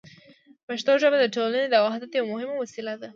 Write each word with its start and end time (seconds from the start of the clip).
پښتو 0.67 0.91
ژبه 1.01 1.17
د 1.19 1.25
ټولنې 1.35 1.67
د 1.69 1.75
وحدت 1.85 2.11
یوه 2.13 2.29
مهمه 2.33 2.55
وسیله 2.59 2.93
ده. 3.01 3.09